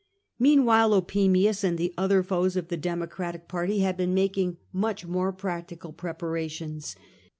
[0.39, 3.79] Meanwhile Opimius and the other foes of the Demo F 82 CAIUS GRACCHUS cratic party
[3.81, 6.95] had been making much more practical pre* parations.